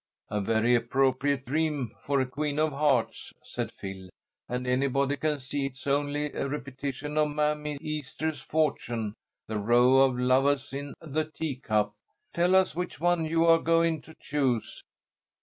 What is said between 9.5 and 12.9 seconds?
'row of lovahs in the teacup.' Tell us